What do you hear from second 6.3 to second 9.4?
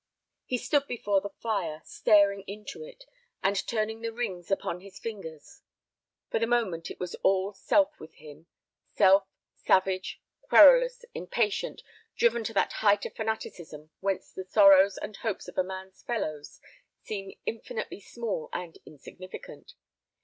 For the moment it was all self with him: self,